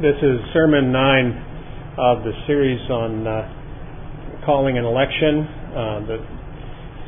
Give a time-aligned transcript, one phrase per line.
[0.00, 5.44] This is Sermon 9 of the series on uh, calling an election.
[5.44, 6.18] Uh, the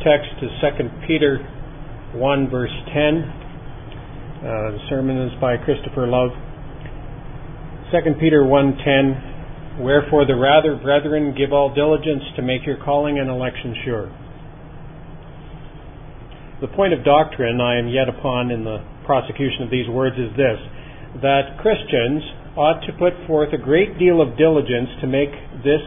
[0.04, 1.40] text is 2 Peter
[2.12, 2.92] 1, verse 10.
[2.92, 6.36] Uh, the sermon is by Christopher Love.
[7.96, 13.30] 2 Peter 1:10 Wherefore the rather brethren give all diligence to make your calling and
[13.30, 14.12] election sure.
[16.60, 20.36] The point of doctrine I am yet upon in the prosecution of these words is
[20.36, 20.60] this
[21.22, 25.32] that Christians ought to put forth a great deal of diligence to make
[25.64, 25.80] this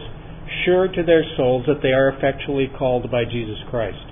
[0.64, 4.02] sure to their souls that they are effectually called by Jesus Christ.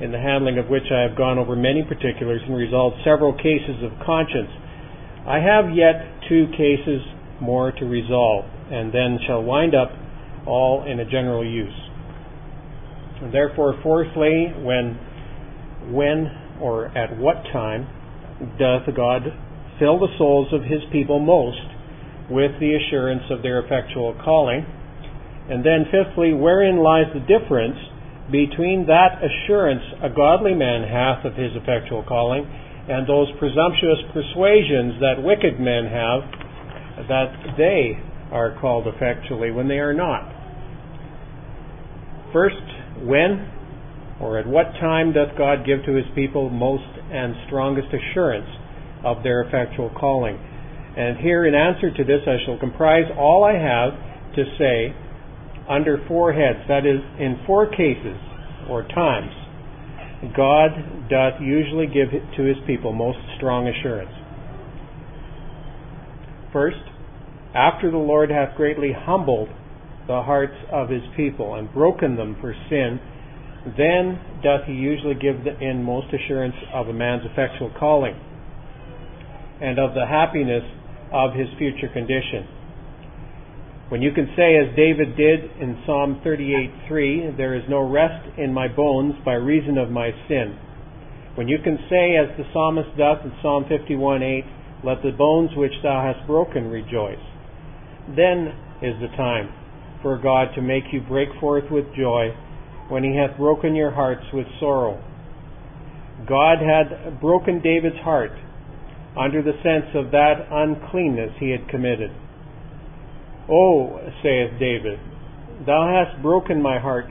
[0.00, 3.84] In the handling of which I have gone over many particulars and resolved several cases
[3.84, 4.50] of conscience.
[5.26, 7.00] I have yet two cases
[7.40, 9.92] more to resolve, and then shall wind up
[10.46, 11.76] all in a general use.
[13.22, 14.96] And therefore, fourthly, when,
[15.92, 17.88] when or at what time
[18.58, 19.22] doth God
[19.80, 21.66] fill the souls of his people most
[22.30, 24.62] with the assurance of their effectual calling.
[25.50, 27.80] And then, fifthly, wherein lies the difference
[28.30, 34.94] between that assurance a godly man hath of his effectual calling and those presumptuous persuasions
[35.02, 36.22] that wicked men have
[37.08, 37.98] that they
[38.30, 40.30] are called effectually when they are not.
[42.32, 42.62] First,
[43.02, 43.50] when
[44.20, 48.46] or at what time doth God give to his people most and strongest assurance
[49.04, 50.38] of their effectual calling.
[50.96, 53.94] And here, in answer to this, I shall comprise all I have
[54.34, 54.94] to say
[55.68, 56.58] under four heads.
[56.68, 58.18] That is, in four cases
[58.68, 59.32] or times,
[60.36, 64.10] God doth usually give to his people most strong assurance.
[66.52, 66.82] First,
[67.54, 69.48] after the Lord hath greatly humbled
[70.06, 73.00] the hearts of his people and broken them for sin,
[73.78, 78.18] then doth he usually give in most assurance of a man's effectual calling
[79.60, 80.64] and of the happiness
[81.12, 82.46] of his future condition.
[83.90, 88.54] When you can say, as David did in Psalm 38:3, there is no rest in
[88.54, 90.56] my bones by reason of my sin.
[91.34, 94.44] When you can say, as the psalmist doth in Psalm 51:8,
[94.84, 97.18] let the bones which thou hast broken rejoice.
[98.14, 99.52] Then is the time
[100.02, 102.32] for God to make you break forth with joy
[102.88, 104.98] when he hath broken your hearts with sorrow.
[106.26, 108.32] God had broken David's heart
[109.18, 112.10] under the sense of that uncleanness he had committed.
[113.50, 114.98] Oh, saith David,
[115.66, 117.06] Thou hast broken my heart,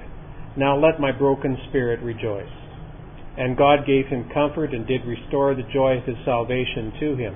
[0.56, 2.50] now let my broken spirit rejoice.
[3.38, 7.36] And God gave him comfort and did restore the joy of his salvation to him.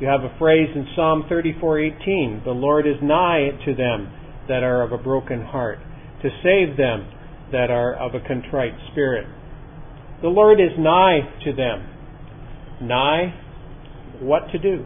[0.00, 4.08] You have a phrase in Psalm 34:18, "The Lord is nigh to them
[4.46, 5.80] that are of a broken heart,
[6.22, 7.06] to save them
[7.50, 9.26] that are of a contrite spirit."
[10.20, 11.82] The Lord is nigh to them
[12.80, 13.34] nigh
[14.20, 14.84] what to do.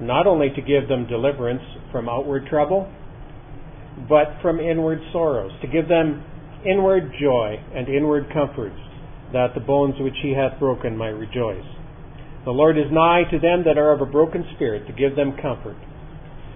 [0.00, 2.90] Not only to give them deliverance from outward trouble,
[4.08, 6.24] but from inward sorrows, to give them
[6.66, 8.80] inward joy and inward comforts,
[9.32, 11.64] that the bones which he hath broken might rejoice.
[12.44, 15.36] The Lord is nigh to them that are of a broken spirit, to give them
[15.40, 15.76] comfort.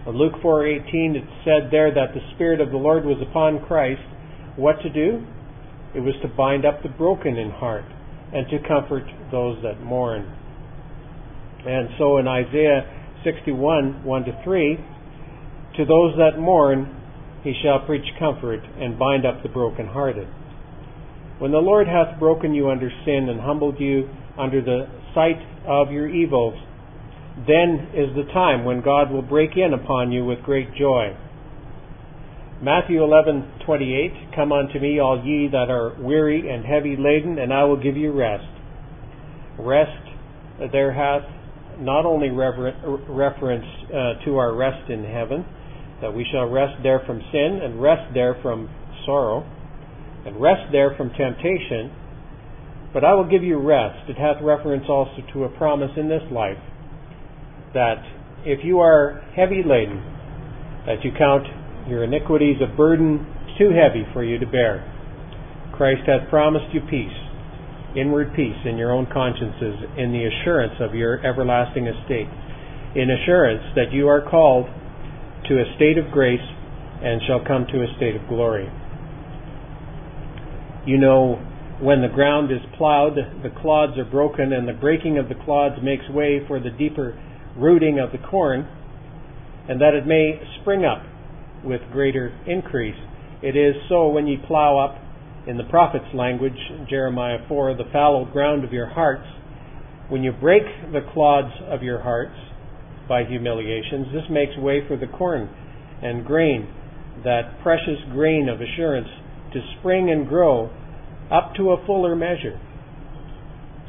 [0.07, 4.03] In Luke 4:18 it said there that the spirit of the Lord was upon Christ.
[4.57, 5.25] What to do?
[5.95, 7.85] It was to bind up the broken in heart
[8.33, 10.27] and to comfort those that mourn.
[11.67, 12.87] And so in Isaiah
[13.25, 14.77] 61, 1 to 3,
[15.77, 16.95] to those that mourn,
[17.43, 20.27] he shall preach comfort and bind up the brokenhearted.
[21.39, 25.93] When the Lord hath broken you under sin and humbled you under the sight of
[25.93, 26.55] your evils,
[27.47, 31.17] then is the time when God will break in upon you with great joy.
[32.61, 37.63] Matthew 11:28 Come unto me all ye that are weary and heavy laden and I
[37.65, 38.49] will give you rest.
[39.57, 40.11] Rest
[40.73, 41.23] there hath
[41.81, 42.75] not only rever-
[43.09, 45.45] reference uh, to our rest in heaven,
[46.01, 48.69] that we shall rest there from sin and rest there from
[49.05, 49.47] sorrow
[50.27, 51.91] and rest there from temptation,
[52.93, 54.09] but I will give you rest.
[54.09, 56.59] It hath reference also to a promise in this life
[57.75, 58.03] that
[58.45, 60.03] if you are heavy laden,
[60.87, 61.47] that you count
[61.89, 63.27] your iniquities a burden
[63.59, 64.87] too heavy for you to bear.
[65.75, 67.18] Christ hath promised you peace
[68.01, 72.29] inward peace in your own consciences in the assurance of your everlasting estate,
[72.95, 74.67] in assurance that you are called
[75.49, 76.45] to a state of grace
[77.03, 78.69] and shall come to a state of glory.
[80.87, 81.37] You know,
[81.81, 85.77] when the ground is plowed, the clods are broken, and the breaking of the clods
[85.83, 87.15] makes way for the deeper
[87.57, 88.67] rooting of the corn,
[89.69, 91.03] and that it may spring up
[91.65, 92.99] with greater increase.
[93.43, 94.97] It is so when ye plow up
[95.49, 96.59] in the prophet's language,
[96.91, 99.25] Jeremiah 4, the fallow ground of your hearts,
[100.11, 100.63] when you break
[100.93, 102.37] the clods of your hearts,
[103.09, 105.49] by humiliations, this makes way for the corn
[106.03, 106.69] and grain,
[107.25, 109.09] that precious grain of assurance,
[109.55, 110.67] to spring and grow
[111.33, 112.61] up to a fuller measure,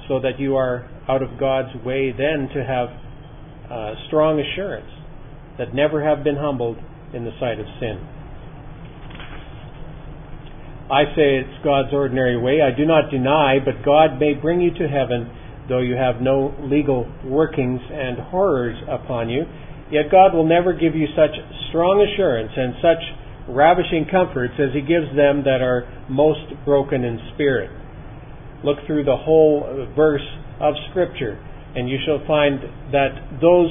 [0.07, 2.87] so that you are out of God's way then to have
[3.69, 4.89] uh, strong assurance
[5.57, 6.77] that never have been humbled
[7.13, 7.99] in the sight of sin.
[10.89, 12.61] I say it's God's ordinary way.
[12.61, 15.29] I do not deny, but God may bring you to heaven,
[15.69, 19.45] though you have no legal workings and horrors upon you.
[19.91, 21.37] Yet God will never give you such
[21.69, 23.01] strong assurance and such
[23.49, 27.69] ravishing comforts as He gives them that are most broken in spirit.
[28.63, 30.25] Look through the whole verse
[30.59, 31.37] of Scripture,
[31.75, 33.69] and you shall find that those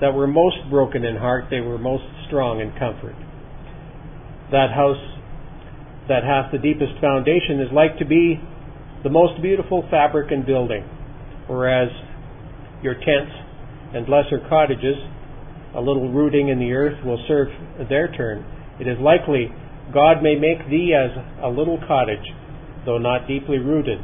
[0.00, 3.16] that were most broken in heart, they were most strong in comfort.
[4.52, 5.00] That house
[6.10, 8.34] that hath the deepest foundation is like to be
[9.06, 10.82] the most beautiful fabric and building,
[11.46, 11.88] whereas
[12.82, 13.30] your tents
[13.94, 14.98] and lesser cottages,
[15.74, 17.48] a little rooting in the earth, will serve
[17.88, 18.42] their turn.
[18.80, 19.54] It is likely
[19.94, 22.26] God may make thee as a little cottage,
[22.84, 24.02] though not deeply rooted.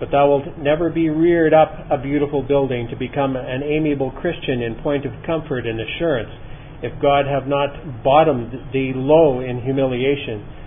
[0.00, 4.62] But thou wilt never be reared up a beautiful building to become an amiable Christian
[4.62, 6.30] in point of comfort and assurance,
[6.82, 10.58] if God have not bottomed thee low in humiliation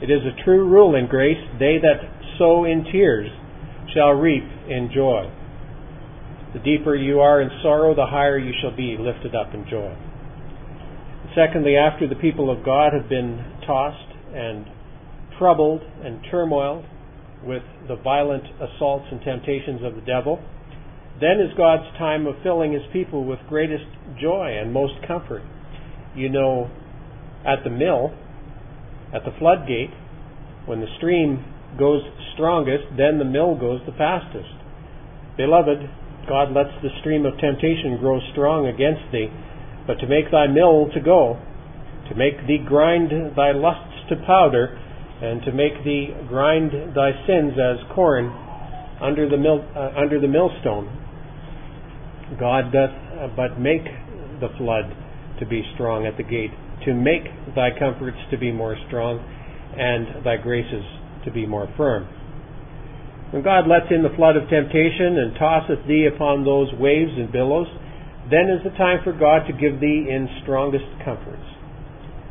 [0.00, 1.98] it is a true rule in grace they that
[2.38, 3.30] sow in tears
[3.94, 5.30] shall reap in joy.
[6.52, 9.96] The deeper you are in sorrow, the higher you shall be lifted up in joy.
[11.34, 14.66] Secondly, after the people of God have been tossed and
[15.38, 16.84] troubled and turmoiled
[17.44, 20.40] with the violent assaults and temptations of the devil,
[21.20, 23.84] then is God's time of filling his people with greatest
[24.20, 25.42] joy and most comfort.
[26.14, 26.70] You know,
[27.44, 28.12] at the mill,
[29.14, 29.90] at the floodgate,
[30.66, 31.44] when the stream
[31.78, 32.02] goes
[32.34, 34.52] strongest, then the mill goes the fastest.
[35.36, 35.78] Beloved,
[36.28, 39.28] God lets the stream of temptation grow strong against thee,
[39.86, 41.40] but to make thy mill to go,
[42.08, 44.76] to make thee grind thy lusts to powder,
[45.22, 48.28] and to make thee grind thy sins as corn
[49.00, 50.86] under the uh, under the millstone.
[52.38, 53.84] God doth uh, but make
[54.40, 54.92] the flood
[55.40, 56.52] to be strong at the gate
[56.88, 59.20] to make thy comforts to be more strong,
[59.76, 60.84] and thy graces
[61.24, 62.08] to be more firm.
[63.30, 67.30] When God lets in the flood of temptation and tosseth thee upon those waves and
[67.30, 67.68] billows,
[68.32, 71.44] then is the time for God to give thee in strongest comforts.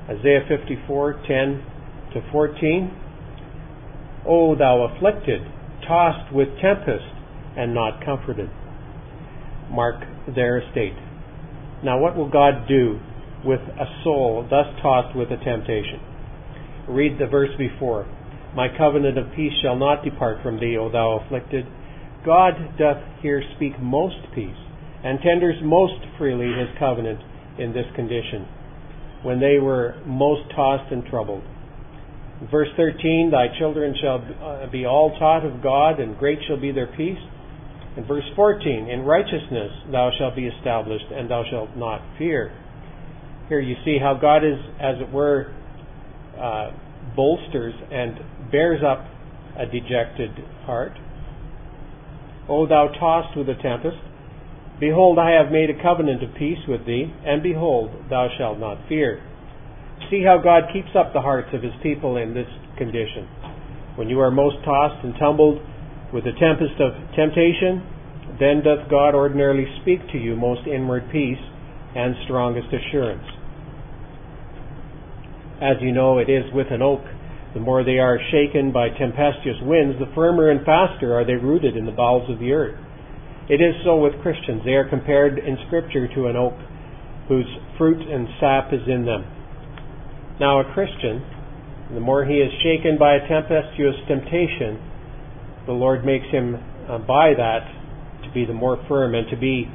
[0.09, 1.61] Isaiah 54:10
[2.13, 2.91] to 14.
[4.25, 5.41] O thou afflicted,
[5.87, 7.13] tossed with tempest,
[7.55, 8.49] and not comforted.
[9.69, 10.97] Mark their estate.
[11.83, 12.99] Now, what will God do
[13.47, 16.03] with a soul thus tossed with a temptation.
[16.87, 18.05] Read the verse before.
[18.53, 21.65] My covenant of peace shall not depart from thee, O thou afflicted.
[22.25, 24.59] God doth here speak most peace,
[25.03, 27.19] and tenders most freely his covenant
[27.57, 28.45] in this condition,
[29.23, 31.43] when they were most tossed and troubled.
[32.51, 36.71] Verse 13, Thy children shall uh, be all taught of God, and great shall be
[36.71, 37.17] their peace.
[37.95, 42.51] In verse 14, In righteousness thou shalt be established, and thou shalt not fear.
[43.49, 45.53] Here you see how God is, as it were,
[46.37, 46.71] uh,
[47.15, 49.07] bolsters and bears up
[49.57, 50.31] a dejected
[50.65, 50.91] heart.
[52.49, 53.97] O thou tossed with a tempest,
[54.79, 58.87] behold, I have made a covenant of peace with thee, and behold, thou shalt not
[58.87, 59.23] fear.
[60.11, 63.27] See how God keeps up the hearts of his people in this condition.
[63.95, 65.59] When you are most tossed and tumbled
[66.13, 67.81] with the tempest of temptation,
[68.39, 71.41] then doth God ordinarily speak to you most inward peace
[71.95, 73.25] and strongest assurance.
[75.61, 77.01] As you know, it is with an oak.
[77.53, 81.75] The more they are shaken by tempestuous winds, the firmer and faster are they rooted
[81.75, 82.77] in the bowels of the earth.
[83.49, 84.61] It is so with Christians.
[84.65, 86.53] They are compared in Scripture to an oak
[87.27, 87.47] whose
[87.77, 89.25] fruit and sap is in them.
[90.39, 91.25] Now, a Christian,
[91.93, 94.77] the more he is shaken by a tempestuous temptation,
[95.65, 96.55] the Lord makes him
[96.87, 97.65] uh, by that
[98.23, 99.65] to be the more firm and to be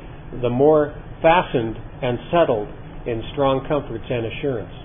[0.41, 2.69] the more fastened and settled
[3.07, 4.82] in strong comforts and assurance.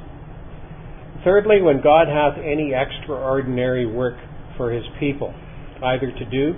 [1.24, 4.16] Thirdly, when God hath any extraordinary work
[4.56, 5.34] for his people,
[5.84, 6.54] either to do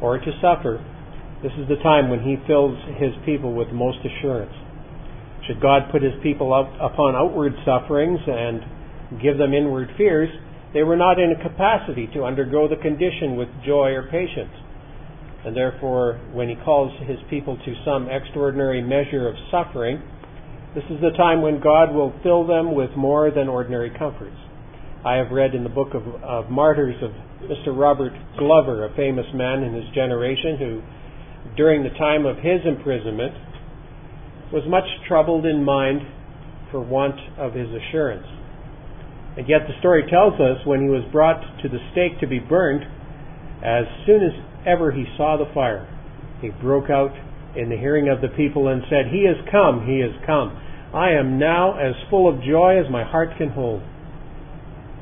[0.00, 0.84] or to suffer,
[1.42, 4.54] this is the time when he fills his people with most assurance.
[5.46, 10.30] Should God put his people up upon outward sufferings and give them inward fears,
[10.72, 14.54] they were not in a capacity to undergo the condition with joy or patience.
[15.44, 20.00] And therefore, when he calls his people to some extraordinary measure of suffering,
[20.74, 24.36] this is the time when God will fill them with more than ordinary comforts.
[25.04, 27.10] I have read in the book of, of Martyrs of
[27.44, 27.76] Mr.
[27.76, 30.82] Robert Glover, a famous man in his generation, who,
[31.56, 33.34] during the time of his imprisonment,
[34.52, 36.00] was much troubled in mind
[36.70, 38.26] for want of his assurance.
[39.36, 42.38] And yet the story tells us when he was brought to the stake to be
[42.38, 42.84] burned,
[43.64, 44.32] as soon as
[44.66, 45.84] ever he saw the fire,
[46.40, 47.12] he broke out
[47.56, 50.56] in the hearing of the people and said, He has come, he has come.
[50.94, 53.82] I am now as full of joy as my heart can hold.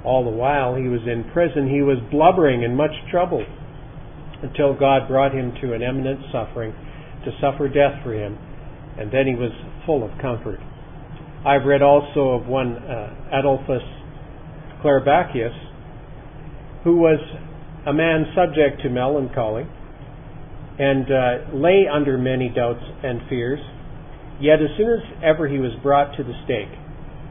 [0.05, 3.47] All the while he was in prison, he was blubbering and much troubled
[4.43, 6.73] until God brought him to an eminent suffering
[7.25, 8.39] to suffer death for him,
[8.99, 9.53] and then he was
[9.85, 10.59] full of comfort.
[11.45, 13.83] I've read also of one uh, Adolphus
[14.83, 15.55] Clarebachius,
[16.85, 17.21] who was
[17.87, 19.67] a man subject to melancholy
[20.81, 23.61] and uh, lay under many doubts and fears.
[24.41, 26.73] Yet as soon as ever he was brought to the stake,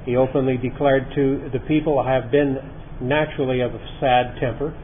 [0.06, 2.62] he openly declared to the people, I have been
[3.02, 4.78] naturally of a sad temper,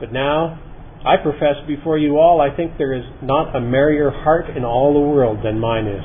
[0.00, 0.56] but now
[1.04, 4.96] I profess before you all, I think there is not a merrier heart in all
[4.96, 6.04] the world than mine is.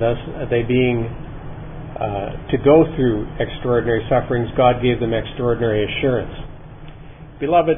[0.00, 0.16] thus,
[0.48, 6.32] they being uh, to go through extraordinary sufferings, God gave them extraordinary assurance.
[7.40, 7.76] Beloved,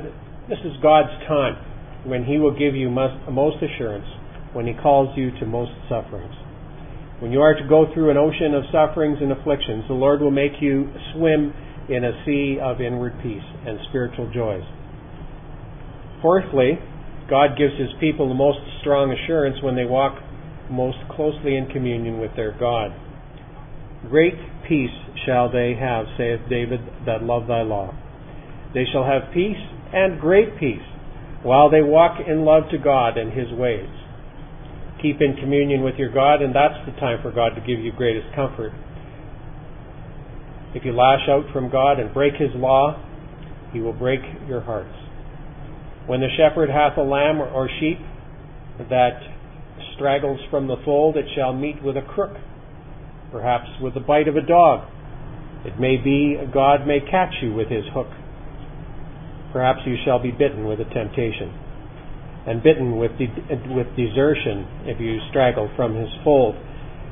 [0.48, 1.69] this is God's time
[2.04, 4.06] when He will give you most, most assurance
[4.52, 6.34] when He calls you to most sufferings.
[7.20, 10.30] When you are to go through an ocean of sufferings and afflictions, the Lord will
[10.30, 11.52] make you swim
[11.88, 14.64] in a sea of inward peace and spiritual joys.
[16.22, 16.78] Fourthly,
[17.28, 20.18] God gives His people the most strong assurance when they walk
[20.70, 22.92] most closely in communion with their God.
[24.08, 24.34] Great
[24.66, 27.92] peace shall they have, saith David, that love thy law.
[28.72, 29.60] They shall have peace
[29.92, 30.86] and great peace
[31.42, 33.88] while they walk in love to God and His ways.
[35.02, 37.92] Keep in communion with your God, and that's the time for God to give you
[37.92, 38.72] greatest comfort.
[40.74, 43.02] If you lash out from God and break His law,
[43.72, 44.94] He will break your hearts.
[46.06, 47.98] When the shepherd hath a lamb or sheep
[48.90, 49.20] that
[49.94, 52.36] straggles from the fold, it shall meet with a crook,
[53.30, 54.88] perhaps with the bite of a dog.
[55.64, 58.08] It may be God may catch you with his hook.
[59.52, 61.50] Perhaps you shall be bitten with a temptation,
[62.46, 66.54] and bitten with, de- with desertion if you straggle from his fold.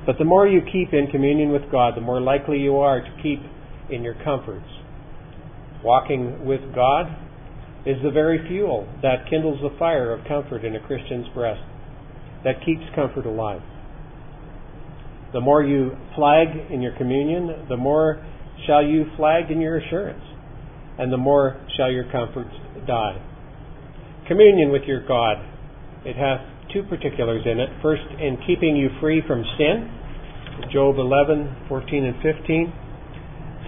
[0.07, 3.23] But the more you keep in communion with God, the more likely you are to
[3.23, 3.41] keep
[3.91, 4.69] in your comforts.
[5.83, 7.07] Walking with God
[7.85, 11.61] is the very fuel that kindles the fire of comfort in a Christian's breast,
[12.45, 13.63] that keeps comfort alive.
[15.33, 18.25] The more you flag in your communion, the more
[18.67, 20.23] shall you flag in your assurance
[20.99, 22.55] and the more shall your comforts
[22.87, 23.23] die.
[24.27, 25.39] Communion with your God.
[26.05, 26.41] It hath
[26.73, 27.71] two particulars in it.
[27.83, 29.91] First, in keeping you free from sin,
[30.73, 32.73] Job 11, 14 and 15.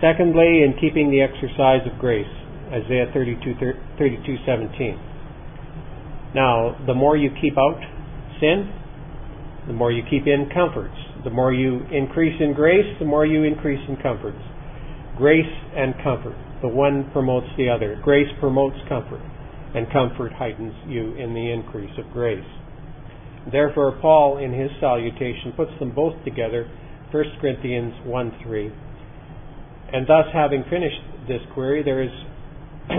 [0.00, 2.28] Secondly, in keeping the exercise of grace,
[2.68, 3.54] Isaiah 32,
[3.99, 4.99] 32 17.
[6.34, 7.80] Now, the more you keep out
[8.40, 8.72] sin,
[9.66, 10.96] the more you keep in comforts.
[11.25, 14.40] The more you increase in grace, the more you increase in comforts.
[15.16, 16.37] Grace and comfort.
[16.62, 17.98] The one promotes the other.
[18.02, 19.22] Grace promotes comfort,
[19.74, 22.44] and comfort heightens you in the increase of grace.
[23.50, 26.68] Therefore, Paul, in his salutation, puts them both together,
[27.10, 28.72] 1 Corinthians 1 3.
[29.92, 32.10] And thus, having finished this query, there is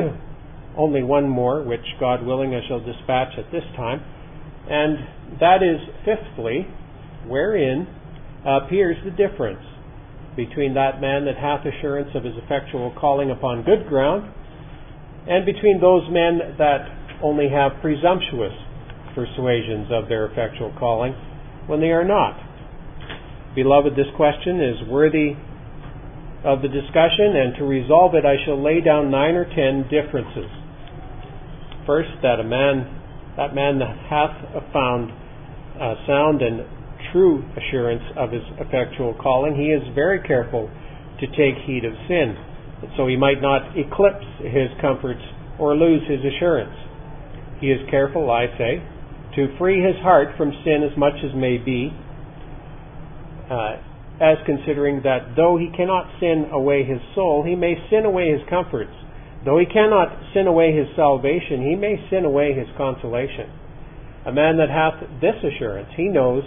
[0.77, 4.01] only one more, which, God willing, I shall dispatch at this time.
[4.67, 6.67] And that is, fifthly,
[7.27, 7.87] wherein
[8.43, 9.61] appears the difference
[10.35, 14.31] between that man that hath assurance of his effectual calling upon good ground,
[15.27, 16.87] and between those men that
[17.21, 18.53] only have presumptuous
[19.13, 21.13] persuasions of their effectual calling
[21.67, 22.39] when they are not.
[23.53, 25.35] Beloved, this question is worthy
[26.43, 30.49] of the discussion, and to resolve it, I shall lay down nine or ten differences.
[31.85, 32.87] First, that a man,
[33.37, 35.11] that man that hath found
[35.75, 36.65] uh, sound and
[37.11, 40.69] true assurance of his effectual calling, he is very careful
[41.19, 42.35] to take heed of sin,
[42.97, 45.21] so he might not eclipse his comforts
[45.59, 46.73] or lose his assurance.
[47.59, 48.81] He is careful, I say,
[49.35, 51.93] to free his heart from sin as much as may be,
[53.49, 53.77] uh,
[54.19, 58.41] as considering that though he cannot sin away his soul, he may sin away his
[58.49, 58.93] comforts.
[59.45, 63.49] Though he cannot sin away his salvation, he may sin away his consolation.
[64.25, 66.43] A man that hath this assurance, he knows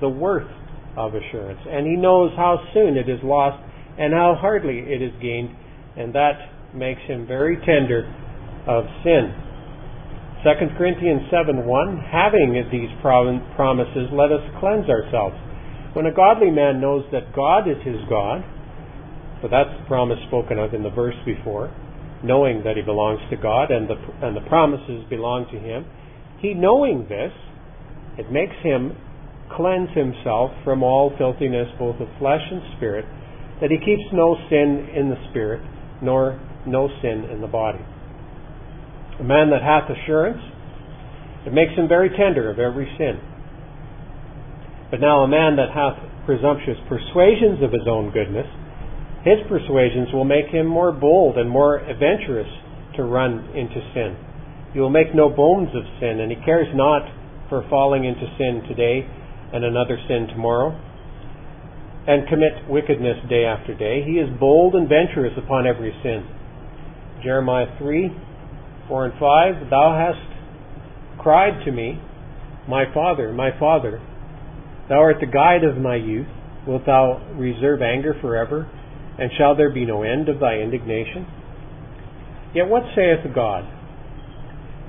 [0.00, 0.50] the worth
[0.96, 1.60] of assurance.
[1.68, 3.62] And he knows how soon it is lost
[3.98, 5.50] and how hardly it is gained,
[5.96, 8.02] and that makes him very tender
[8.66, 9.30] of sin.
[10.42, 15.36] 2 Corinthians 7 1 Having these promises, let us cleanse ourselves.
[15.94, 18.42] When a godly man knows that God is his God,
[19.40, 21.72] for that's the promise spoken of in the verse before,
[22.24, 23.94] knowing that he belongs to God and the,
[24.26, 25.86] and the promises belong to him,
[26.40, 27.32] he knowing this,
[28.18, 28.96] it makes him
[29.52, 33.04] cleanse himself from all filthiness, both of flesh and spirit,
[33.60, 35.62] that he keeps no sin in the spirit,
[36.02, 37.80] nor no sin in the body.
[39.20, 40.42] A man that hath assurance,
[41.46, 43.20] it makes him very tender of every sin.
[44.90, 48.46] But now a man that hath presumptuous persuasions of his own goodness,
[49.24, 52.48] his persuasions will make him more bold and more adventurous
[52.96, 54.16] to run into sin.
[54.72, 57.06] He will make no bones of sin, and he cares not
[57.48, 59.06] for falling into sin today
[59.54, 60.74] and another sin tomorrow,
[62.06, 64.02] and commit wickedness day after day.
[64.04, 66.26] He is bold and venturous upon every sin.
[67.22, 68.10] Jeremiah 3
[68.88, 71.98] 4 and 5 Thou hast cried to me,
[72.68, 74.02] My Father, my Father,
[74.88, 76.28] Thou art the guide of my youth.
[76.66, 78.68] Wilt thou reserve anger forever?
[79.18, 81.26] And shall there be no end of thy indignation?
[82.54, 83.64] Yet what saith God?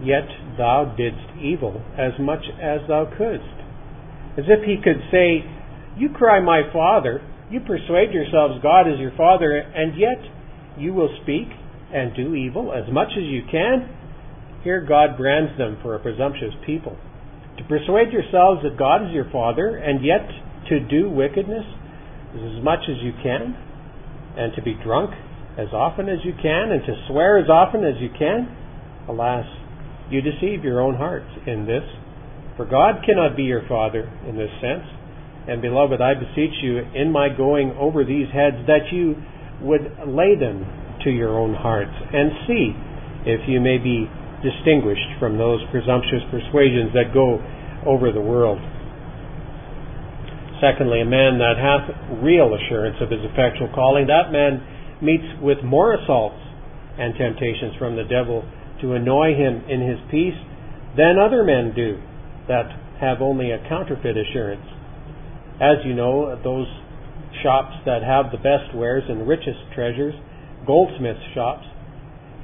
[0.04, 3.65] Yet thou didst evil as much as thou couldst.
[4.38, 5.44] As if he could say,
[5.98, 10.20] You cry, My Father, you persuade yourselves God is your Father, and yet
[10.78, 11.48] you will speak
[11.94, 13.88] and do evil as much as you can?
[14.64, 16.98] Here God brands them for a presumptuous people.
[17.58, 20.28] To persuade yourselves that God is your Father, and yet
[20.70, 21.64] to do wickedness
[22.34, 23.56] as much as you can,
[24.36, 25.12] and to be drunk
[25.58, 28.52] as often as you can, and to swear as often as you can?
[29.08, 29.46] Alas,
[30.10, 31.84] you deceive your own hearts in this.
[32.58, 34.88] For God cannot be your Father in this sense.
[35.48, 39.16] And beloved, I beseech you in my going over these heads that you
[39.62, 40.66] would lay them
[41.04, 42.74] to your own hearts and see
[43.28, 44.10] if you may be
[44.42, 47.38] distinguished from those presumptuous persuasions that go
[47.86, 48.58] over the world.
[50.64, 54.64] Secondly, a man that hath real assurance of his effectual calling, that man
[55.04, 56.40] meets with more assaults
[56.98, 58.48] and temptations from the devil
[58.82, 60.38] to annoy him in his peace
[60.96, 62.00] than other men do
[62.48, 62.70] that
[63.02, 64.66] have only a counterfeit assurance.
[65.62, 66.68] As you know, those
[67.44, 70.14] shops that have the best wares and richest treasures,
[70.66, 71.66] goldsmith shops,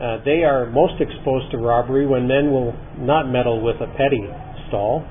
[0.01, 4.25] uh, they are most exposed to robbery when men will not meddle with a petty
[4.67, 5.05] stall.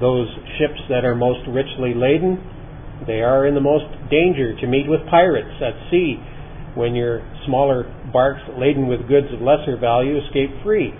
[0.00, 2.38] Those ships that are most richly laden,
[3.06, 6.16] they are in the most danger to meet with pirates at sea
[6.74, 10.94] when your smaller barks laden with goods of lesser value escape free.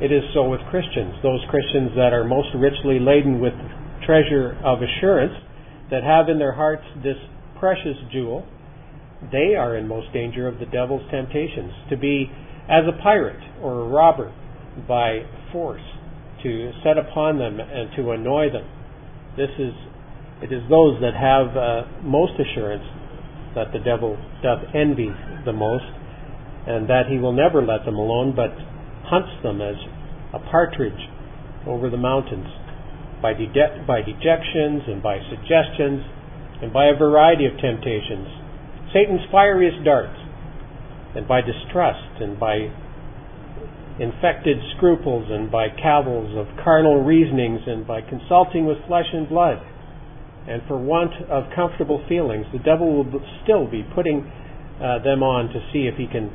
[0.00, 1.14] It is so with Christians.
[1.22, 3.54] Those Christians that are most richly laden with
[4.04, 5.32] treasure of assurance,
[5.90, 7.16] that have in their hearts this
[7.58, 8.44] precious jewel,
[9.32, 12.30] they are in most danger of the devil's temptations to be
[12.68, 14.34] as a pirate or a robber
[14.86, 15.80] by force,
[16.42, 18.68] to set upon them and to annoy them.
[19.36, 19.72] This is
[20.42, 22.84] it is those that have uh, most assurance
[23.54, 25.08] that the devil doth envy
[25.46, 25.88] the most,
[26.66, 28.52] and that he will never let them alone, but
[29.06, 29.76] hunts them as
[30.34, 31.08] a partridge
[31.66, 32.46] over the mountains
[33.22, 36.02] by, de- by dejections and by suggestions
[36.62, 38.46] and by a variety of temptations
[38.96, 40.16] Satan's fieriest darts,
[41.14, 42.70] and by distrust, and by
[43.98, 49.58] infected scruples, and by cavils of carnal reasonings, and by consulting with flesh and blood.
[50.48, 54.30] And for want of comfortable feelings, the devil will still be putting
[54.78, 56.30] uh, them on to see if he can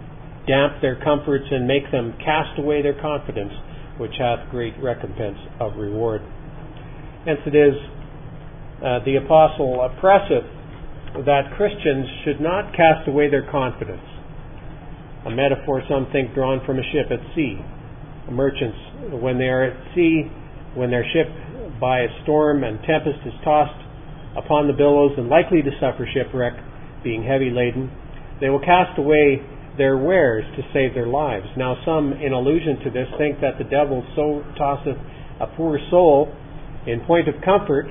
[0.47, 3.53] damp their comforts and make them cast away their confidence,
[3.97, 6.21] which hath great recompense of reward.
[7.25, 7.75] Hence it is
[8.81, 10.47] uh, the apostle oppresseth
[11.25, 14.01] that Christians should not cast away their confidence.
[15.25, 17.61] A metaphor, some think, drawn from a ship at sea.
[18.31, 18.77] Merchants,
[19.21, 20.23] when they are at sea,
[20.73, 21.27] when their ship
[21.79, 23.77] by a storm and tempest is tossed
[24.37, 26.53] upon the billows and likely to suffer shipwreck,
[27.03, 27.91] being heavy laden,
[28.39, 29.41] they will cast away
[29.77, 31.47] their wares to save their lives.
[31.57, 34.97] Now, some, in allusion to this, think that the devil so tosseth
[35.39, 36.33] a poor soul
[36.87, 37.87] in point of comfort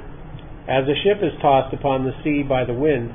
[0.68, 3.14] as a ship is tossed upon the sea by the wind.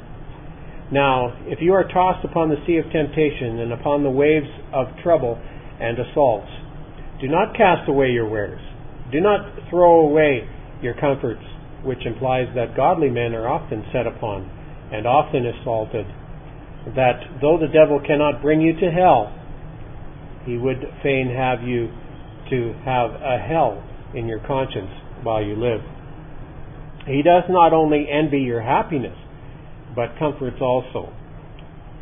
[0.92, 4.88] Now, if you are tossed upon the sea of temptation and upon the waves of
[5.02, 5.40] trouble
[5.80, 6.50] and assaults,
[7.22, 8.62] do not cast away your wares.
[9.12, 10.48] Do not throw away
[10.82, 11.44] your comforts,
[11.84, 14.50] which implies that godly men are often set upon
[14.92, 16.06] and often assaulted,
[16.94, 19.34] that though the devil cannot bring you to hell,
[20.46, 21.90] he would fain have you
[22.50, 24.92] to have a hell in your conscience
[25.24, 25.82] while you live.
[27.08, 29.18] He does not only envy your happiness,
[29.96, 31.12] but comforts also.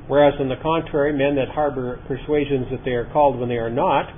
[0.07, 3.69] Whereas, on the contrary, men that harbor persuasions that they are called when they are
[3.69, 4.11] not,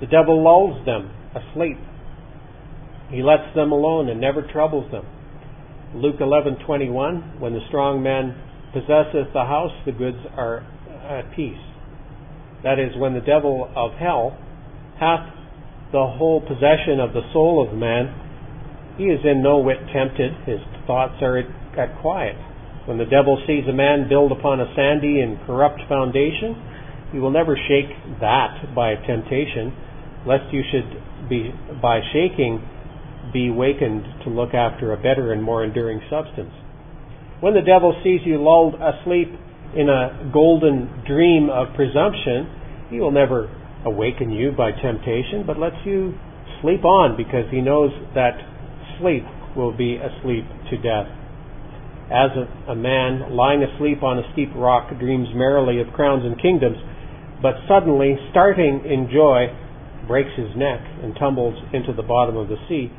[0.00, 1.78] the devil lulls them asleep.
[3.10, 5.06] He lets them alone and never troubles them.
[5.94, 8.36] Luke 11:21, when the strong man
[8.72, 10.66] possesseth the house, the goods are
[11.08, 11.58] at peace.
[12.62, 14.36] That is, when the devil of hell
[14.98, 15.32] hath
[15.92, 18.14] the whole possession of the soul of man,
[18.96, 20.32] He is in no whit tempted.
[20.46, 22.36] His thoughts are at quiet.
[22.86, 26.56] When the devil sees a man build upon a sandy and corrupt foundation,
[27.12, 29.74] he will never shake that by temptation,
[30.26, 31.52] lest you should be,
[31.82, 32.62] by shaking,
[33.32, 36.52] be wakened to look after a better and more enduring substance.
[37.40, 39.32] When the devil sees you lulled asleep
[39.74, 42.46] in a golden dream of presumption,
[42.90, 43.48] he will never
[43.86, 46.12] awaken you by temptation, but lets you
[46.60, 48.36] sleep on because he knows that
[49.00, 49.24] sleep
[49.56, 51.08] will be asleep to death.
[52.12, 56.36] As a, a man lying asleep on a steep rock dreams merrily of crowns and
[56.42, 56.76] kingdoms,
[57.40, 59.48] but suddenly, starting in joy,
[60.06, 62.92] breaks his neck and tumbles into the bottom of the sea,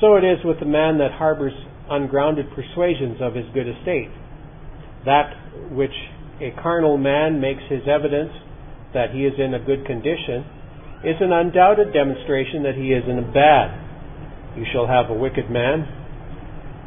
[0.00, 1.52] so it is with the man that harbors
[1.90, 4.10] ungrounded persuasions of his good estate.
[5.04, 5.94] That which
[6.40, 8.32] a carnal man makes his evidence
[8.94, 10.44] that he is in a good condition
[11.04, 13.76] is an undoubted demonstration that he is in a bad.
[14.56, 15.84] You shall have a wicked man.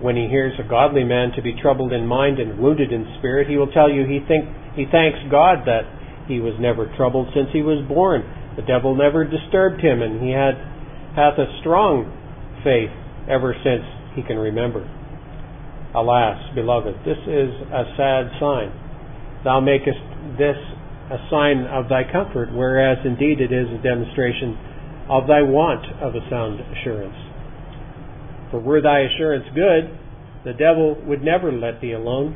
[0.02, 3.48] When he hears a godly man to be troubled in mind and wounded in spirit,
[3.48, 5.86] he will tell you he think he thanks God that
[6.28, 8.22] he was never troubled since he was born.
[8.56, 10.58] The devil never disturbed him, and he had
[11.18, 12.10] hath a strong
[12.64, 12.94] faith
[13.30, 13.86] ever since
[14.18, 14.82] he can remember.
[15.94, 18.74] Alas, beloved, this is a sad sign.
[19.46, 20.02] Thou makest
[20.42, 20.58] this
[21.14, 24.58] a sign of thy comfort, whereas indeed it is a demonstration
[25.08, 27.16] of thy want of a sound assurance.
[28.52, 29.94] For were thy assurance good,
[30.44, 32.36] the devil would never let thee alone,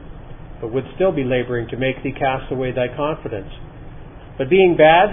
[0.61, 3.49] but would still be laboring to make thee cast away thy confidence.
[4.37, 5.09] But being bad,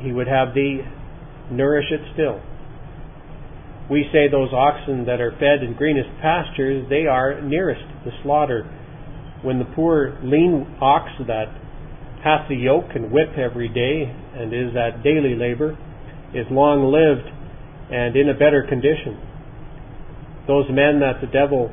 [0.00, 0.82] he would have thee
[1.50, 2.40] nourish it still.
[3.90, 8.62] We say those oxen that are fed in greenest pastures, they are nearest the slaughter.
[9.42, 11.50] When the poor lean ox that
[12.22, 15.76] hath the yoke and whip every day, and is at daily labor,
[16.34, 17.26] is long lived
[17.90, 19.18] and in a better condition.
[20.46, 21.72] Those men that the devil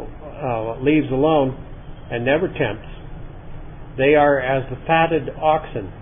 [0.00, 1.52] uh, leaves alone
[2.10, 2.88] and never tempts,
[3.98, 5.92] they are as the fatted oxen,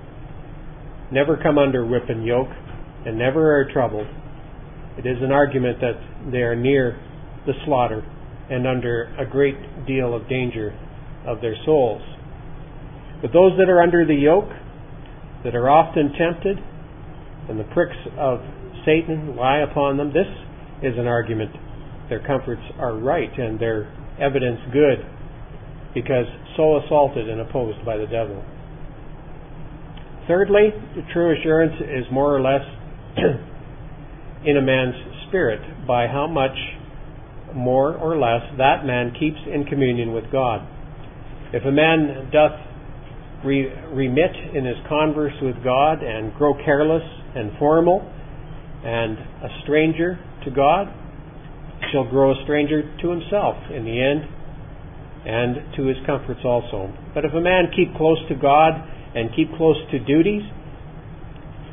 [1.10, 2.54] never come under whip and yoke,
[3.04, 4.06] and never are troubled.
[4.98, 5.94] It is an argument that
[6.32, 6.98] they are near
[7.46, 8.02] the slaughter
[8.50, 10.76] and under a great deal of danger
[11.26, 12.02] of their souls.
[13.22, 14.50] But those that are under the yoke,
[15.44, 16.58] that are often tempted,
[17.48, 18.40] and the pricks of
[18.84, 20.26] Satan lie upon them, this
[20.82, 21.54] is an argument.
[22.08, 24.98] Their comforts are right and their evidence good,
[25.94, 28.42] because so assaulted and opposed by the devil.
[30.26, 32.66] Thirdly, the true assurance is more or less
[34.44, 34.94] in a man's
[35.28, 36.56] spirit by how much
[37.54, 40.66] more or less that man keeps in communion with God.
[41.52, 42.60] If a man doth
[43.44, 47.02] re- remit in his converse with God and grow careless
[47.34, 48.00] and formal
[48.84, 50.92] and a stranger to God,
[51.92, 54.38] shall grow a stranger to himself in the end
[55.24, 56.92] and to his comforts also.
[57.14, 58.74] But if a man keep close to God
[59.14, 60.42] and keep close to duties,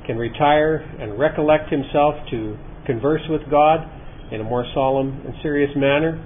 [0.06, 3.80] can retire and recollect himself to converse with God
[4.32, 6.18] in a more solemn and serious manner,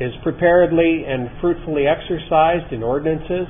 [0.00, 3.48] is preparedly and fruitfully exercised in ordinances,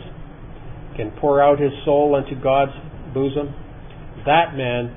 [0.97, 2.73] can pour out his soul unto God's
[3.15, 3.55] bosom,
[4.27, 4.95] that man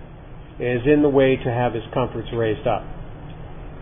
[0.60, 2.84] is in the way to have his comforts raised up.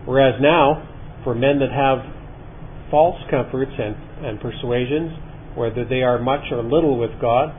[0.04, 0.88] Whereas now,
[1.24, 5.12] for men that have false comforts and, and persuasions,
[5.54, 7.54] whether they are much or little with God,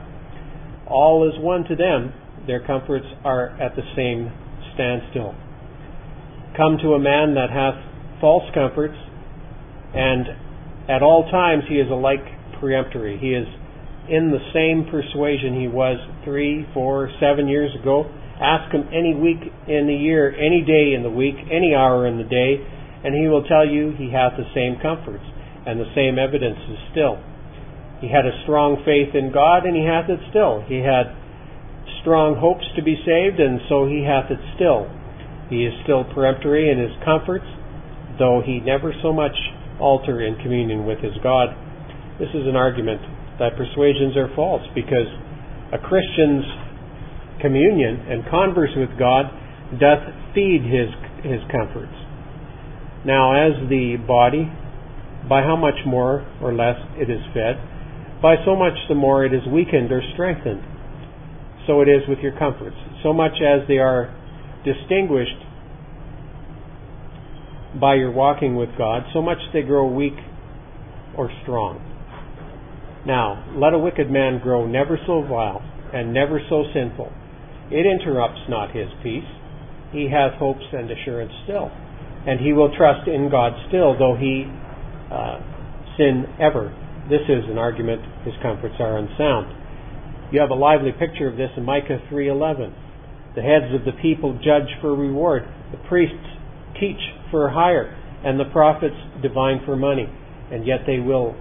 [0.86, 2.12] all is one to them.
[2.46, 4.32] Their comforts are at the same
[4.74, 5.34] standstill.
[6.56, 7.78] Come to a man that hath
[8.20, 8.98] false comforts,
[9.94, 10.26] and
[10.88, 12.24] at all times he is alike
[12.60, 13.18] peremptory.
[13.18, 13.46] He is
[14.08, 18.10] in the same persuasion he was three, four, seven years ago.
[18.40, 22.18] Ask him any week in the year, any day in the week, any hour in
[22.18, 22.58] the day,
[23.04, 25.24] and he will tell you he hath the same comforts
[25.66, 27.22] and the same evidences still.
[28.00, 30.66] He had a strong faith in God, and he hath it still.
[30.66, 31.14] He had
[32.02, 34.90] strong hopes to be saved, and so he hath it still.
[35.48, 37.46] He is still peremptory in his comforts,
[38.18, 39.34] though he never so much
[39.80, 41.54] alter in communion with his God.
[42.18, 43.00] This is an argument
[43.38, 45.08] that persuasions are false because
[45.72, 46.44] a Christian's
[47.40, 49.26] communion and converse with God
[49.80, 50.90] doth feed his
[51.24, 51.94] his comforts.
[53.06, 54.50] Now, as the body,
[55.28, 57.58] by how much more or less it is fed,
[58.20, 60.62] by so much the more it is weakened or strengthened.
[61.66, 62.76] So it is with your comforts.
[63.02, 64.14] So much as they are
[64.64, 65.38] distinguished
[67.80, 70.14] by your walking with God, so much they grow weak
[71.16, 71.80] or strong.
[73.06, 77.12] Now, let a wicked man grow never so vile and never so sinful.
[77.70, 79.26] It interrupts not his peace.
[79.92, 81.70] He hath hopes and assurance still.
[82.26, 84.46] and he will trust in God still, though he
[85.10, 85.40] uh,
[85.98, 86.70] sin ever.
[87.10, 89.50] This is an argument his comforts are unsound.
[90.32, 92.72] You have a lively picture of this in Micah 3:11.
[93.34, 96.26] The heads of the people judge for reward, the priests
[96.80, 100.08] teach for hire, and the prophets divine for money.
[100.50, 101.34] And yet they will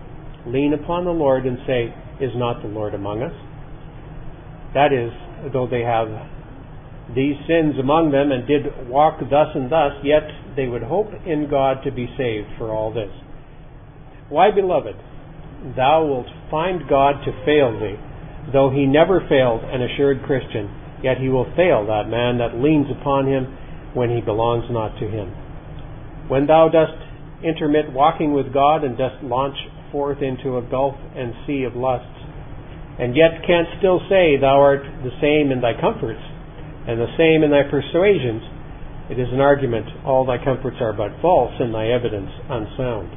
[0.46, 3.34] lean upon the Lord and say, Is not the Lord among us?
[4.74, 5.12] That is,
[5.54, 6.08] though they have
[7.16, 10.24] these sins among them and did walk thus and thus, yet
[10.56, 13.12] they would hope in God to be saved for all this.
[14.30, 14.96] Why, beloved,
[15.76, 18.00] thou wilt find God to fail thee,
[18.50, 20.70] though he never failed an assured Christian,
[21.04, 23.46] yet he will fail that man that leans upon him
[23.94, 25.30] when he belongs not to him.
[26.28, 26.98] When thou dost
[27.44, 29.58] intermit walking with God and dost launch
[29.92, 32.08] forth into a gulf and sea of lusts,
[33.00, 36.22] and yet canst still say thou art the same in thy comforts,
[36.88, 38.42] and the same in thy persuasions,
[39.10, 43.12] it is an argument all thy comforts are but false, and thy evidence unsound.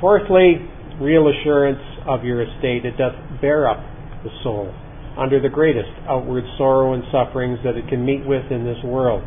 [0.00, 0.56] Fourthly,
[1.00, 3.78] real assurance of your estate, it doth bear up
[4.24, 4.72] the soul
[5.18, 9.22] under the greatest outward sorrow and sufferings that it can meet with in this world.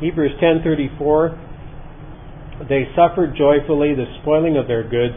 [0.00, 1.36] Hebrews 10:34
[2.68, 5.14] They suffered joyfully the spoiling of their goods,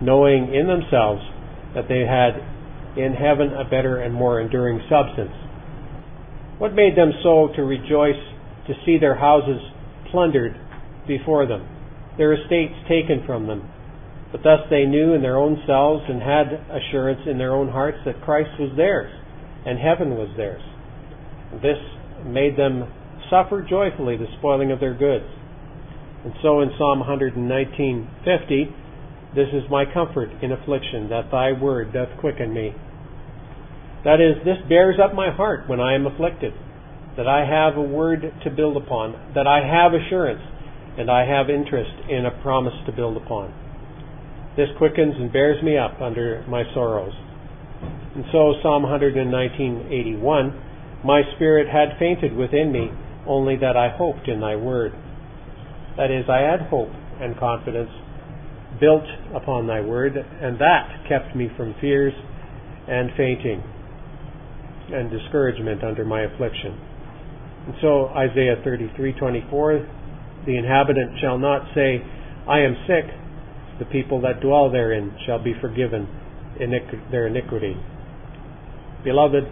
[0.00, 1.22] knowing in themselves
[1.74, 2.40] that they had
[2.96, 5.34] in heaven a better and more enduring substance.
[6.58, 8.20] What made them so to rejoice
[8.66, 9.60] to see their houses
[10.10, 10.56] plundered
[11.06, 11.66] before them,
[12.16, 13.62] their estates taken from them,
[14.32, 17.98] but thus they knew in their own selves and had assurance in their own hearts
[18.04, 19.12] that Christ was theirs
[19.64, 20.62] and heaven was theirs.
[21.62, 21.78] This
[22.26, 22.90] made them
[23.30, 25.24] suffer joyfully the spoiling of their goods.
[26.24, 28.72] And so in Psalm 119:50,
[29.34, 32.74] this is my comfort in affliction, that thy word doth quicken me.
[34.04, 36.54] That is, this bears up my heart when I am afflicted,
[37.16, 40.42] that I have a word to build upon, that I have assurance,
[40.96, 43.52] and I have interest in a promise to build upon.
[44.58, 47.14] This quickens and bears me up under my sorrows.
[48.16, 50.52] And so Psalm 119:81,
[51.04, 52.90] my spirit had fainted within me,
[53.24, 54.94] only that I hoped in thy word.
[55.96, 56.90] That is, I had hope
[57.20, 57.90] and confidence
[58.80, 62.14] built upon thy word, and that kept me from fears
[62.88, 63.62] and fainting
[64.92, 66.74] and discouragement under my affliction.
[67.66, 69.86] And so Isaiah 33:24,
[70.46, 72.02] the inhabitant shall not say,
[72.48, 73.04] I am sick,
[73.78, 76.08] the people that dwell therein shall be forgiven
[77.10, 77.76] their iniquity.
[79.04, 79.44] Beloved,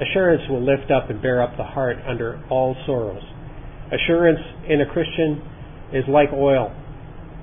[0.00, 3.22] assurance will lift up and bear up the heart under all sorrows.
[3.92, 4.38] Assurance
[4.68, 5.42] in a Christian
[5.92, 6.70] is like oil.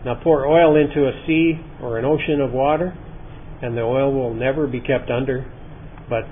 [0.05, 2.93] Now pour oil into a sea or an ocean of water,
[3.61, 5.43] and the oil will never be kept under,
[6.09, 6.23] but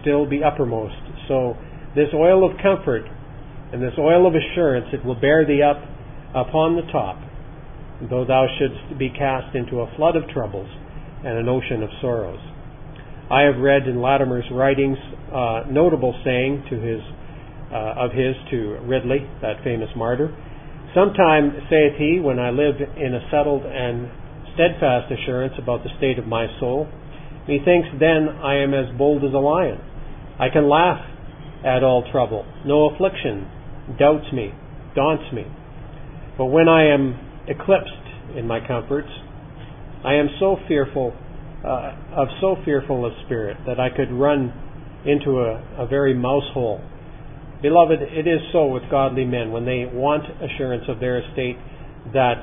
[0.00, 0.96] still be uppermost.
[1.28, 1.54] So
[1.94, 3.02] this oil of comfort
[3.72, 5.82] and this oil of assurance, it will bear thee up
[6.34, 7.20] upon the top,
[8.10, 10.68] though thou shouldst be cast into a flood of troubles
[11.24, 12.40] and an ocean of sorrows.
[13.30, 14.98] I have read in Latimer's writings
[15.32, 17.00] uh, notable saying to his
[17.72, 20.30] uh, of his to Ridley, that famous martyr.
[20.94, 24.08] Sometime saith he, when I live in a settled and
[24.54, 26.88] steadfast assurance about the state of my soul,
[27.48, 29.78] methinks then I am as bold as a lion.
[30.38, 31.02] I can laugh
[31.64, 32.46] at all trouble.
[32.64, 33.50] No affliction
[33.98, 34.52] doubts me,
[34.94, 35.44] daunts me.
[36.38, 39.08] But when I am eclipsed in my comforts,
[40.04, 41.12] I am so fearful,
[41.64, 44.52] uh, of so fearful a spirit that I could run
[45.06, 46.80] into a, a very mouse hole.
[47.62, 51.56] Beloved, it is so with godly men when they want assurance of their estate
[52.12, 52.42] that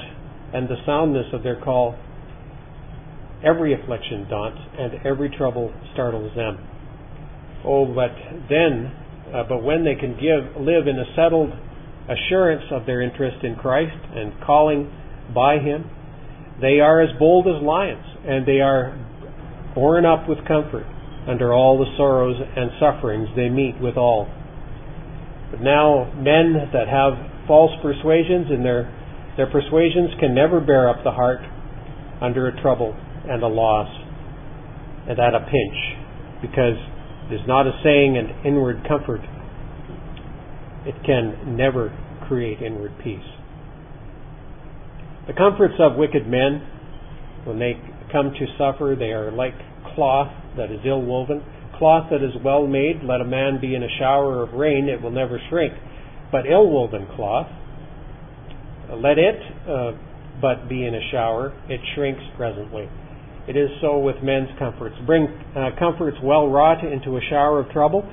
[0.53, 1.95] and the soundness of their call,
[3.43, 6.57] every affliction daunts and every trouble startles them.
[7.65, 8.11] Oh, but
[8.49, 8.91] then,
[9.33, 11.51] uh, but when they can give, live in a settled
[12.09, 14.91] assurance of their interest in Christ and calling
[15.33, 15.89] by Him,
[16.61, 18.93] they are as bold as lions, and they are
[19.75, 20.85] borne up with comfort
[21.27, 24.27] under all the sorrows and sufferings they meet with all.
[25.51, 28.91] But now, men that have false persuasions in their
[29.35, 31.39] their persuasions can never bear up the heart
[32.21, 32.93] under a trouble
[33.27, 33.89] and a loss
[35.09, 35.79] and at a pinch,
[36.41, 36.77] because
[37.31, 39.21] it is not a saying and inward comfort.
[40.85, 41.95] It can never
[42.27, 43.23] create inward peace.
[45.27, 46.67] The comforts of wicked men,
[47.45, 47.79] when they
[48.11, 49.53] come to suffer, they are like
[49.95, 51.41] cloth that is ill woven.
[51.77, 55.01] Cloth that is well made, let a man be in a shower of rain, it
[55.01, 55.73] will never shrink.
[56.31, 57.47] But ill woven cloth,
[58.91, 59.91] let it uh,
[60.41, 62.89] but be in a shower, it shrinks presently.
[63.47, 64.95] It is so with men's comforts.
[65.05, 68.03] Bring uh, comforts well wrought into a shower of trouble,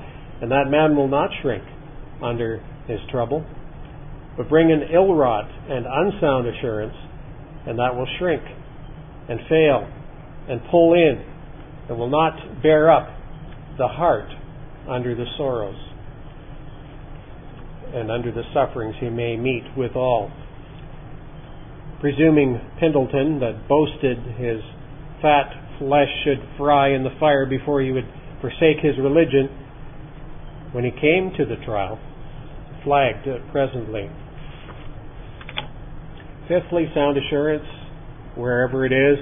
[0.41, 1.63] and that man will not shrink
[2.23, 3.45] under his trouble.
[4.37, 6.95] But bring an ill wrought and unsound assurance,
[7.67, 8.43] and that will shrink
[9.29, 9.87] and fail
[10.47, 11.23] and pull in
[11.89, 13.07] and will not bear up
[13.77, 14.29] the heart
[14.89, 15.75] under the sorrows
[17.93, 20.31] and under the sufferings he may meet withal.
[21.99, 24.61] Presuming Pendleton that boasted his
[25.21, 28.07] fat flesh should fry in the fire before he would
[28.39, 29.49] forsake his religion,
[30.71, 31.99] when he came to the trial,
[32.83, 34.09] flagged presently.
[36.47, 37.65] Fifthly, sound assurance,
[38.35, 39.17] wherever it is,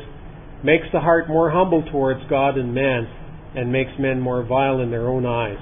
[0.63, 3.07] makes the heart more humble towards God and man,
[3.55, 5.59] and makes men more vile in their own eyes.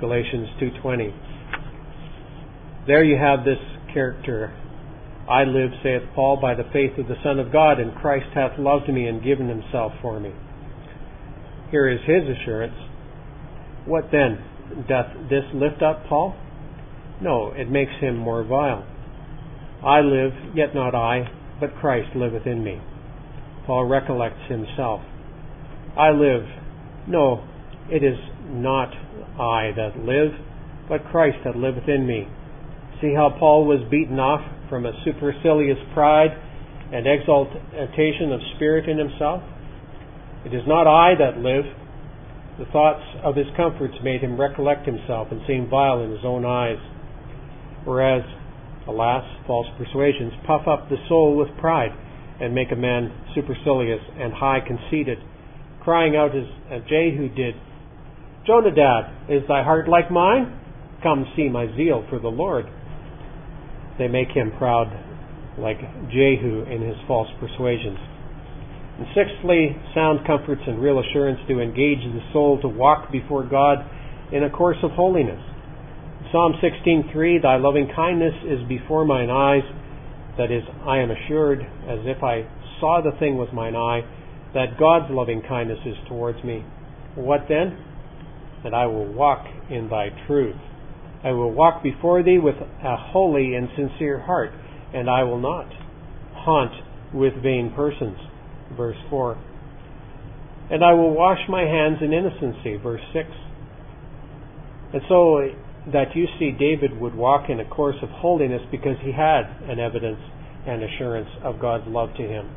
[0.00, 1.12] Galatians 2:20.
[2.86, 3.58] There you have this
[3.92, 4.52] character.
[5.28, 8.58] I live, saith Paul, by the faith of the Son of God, and Christ hath
[8.58, 10.32] loved me and given himself for me.
[11.70, 12.76] Here is his assurance.
[13.86, 14.38] What then?
[14.86, 16.36] Doth this lift up Paul?
[17.22, 18.86] No, it makes him more vile.
[19.84, 21.28] I live, yet not I,
[21.60, 22.80] but Christ liveth in me.
[23.66, 25.00] Paul recollects himself.
[25.96, 26.42] I live.
[27.06, 27.46] No,
[27.90, 28.88] it is not
[29.38, 30.32] I that live,
[30.88, 32.26] but Christ that liveth in me.
[33.00, 36.30] See how Paul was beaten off from a supercilious pride
[36.92, 39.42] and exaltation of spirit in himself?
[40.44, 41.64] It is not I that live.
[42.58, 46.44] The thoughts of his comforts made him recollect himself and seem vile in his own
[46.44, 46.78] eyes.
[47.84, 48.22] Whereas,
[48.88, 51.92] alas, false persuasions puff up the soul with pride
[52.40, 55.18] and make a man supercilious and high conceited,
[55.82, 56.44] crying out as,
[56.88, 57.54] Jehu did,
[58.46, 60.60] Jonadab, is thy heart like mine?
[61.02, 62.66] Come see my zeal for the Lord.
[63.98, 64.88] They make him proud
[65.58, 65.78] like
[66.10, 67.98] Jehu in his false persuasions.
[68.98, 73.78] And sixthly, sound comforts and real assurance do engage the soul to walk before God
[74.32, 75.40] in a course of holiness.
[76.34, 79.62] Psalm 16:3, Thy loving kindness is before mine eyes,
[80.36, 82.44] that is, I am assured, as if I
[82.80, 84.02] saw the thing with mine eye,
[84.52, 86.64] that God's loving kindness is towards me.
[87.14, 87.78] What then?
[88.64, 90.56] That I will walk in thy truth.
[91.22, 94.50] I will walk before thee with a holy and sincere heart,
[94.92, 95.70] and I will not
[96.34, 96.74] haunt
[97.14, 98.18] with vain persons.
[98.76, 99.38] Verse 4.
[100.72, 102.74] And I will wash my hands in innocency.
[102.82, 103.28] Verse 6.
[104.94, 105.38] And so
[105.92, 109.78] that you see David would walk in a course of holiness because he had an
[109.78, 110.20] evidence
[110.66, 112.48] and assurance of God's love to him.